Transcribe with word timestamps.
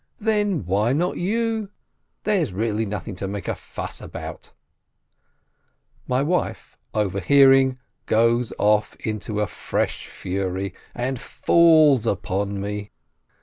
Then 0.19 0.65
why 0.65 0.93
not 0.93 1.17
you? 1.17 1.69
There's 2.23 2.53
really 2.53 2.87
nothing 2.87 3.13
to 3.17 3.27
make 3.27 3.45
such 3.45 3.51
a 3.55 3.61
fuss 3.61 4.01
about." 4.01 4.51
My 6.07 6.23
wife, 6.23 6.75
overhearing, 6.95 7.77
goes 8.07 8.51
off 8.57 8.95
into 8.95 9.41
a 9.41 9.45
fresh 9.45 10.07
fury, 10.07 10.73
and 10.95 11.19
falls 11.21 12.07
upon 12.07 12.59
me. 12.59 12.89